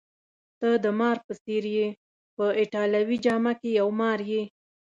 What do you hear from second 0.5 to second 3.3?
ته د مار په څېر يې، په ایټالوي